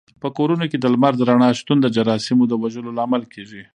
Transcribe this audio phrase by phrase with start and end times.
[0.21, 3.63] په کورونو کې د لمر د رڼا شتون د جراثیمو د وژلو لامل کېږي.